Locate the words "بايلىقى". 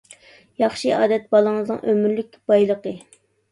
2.55-2.97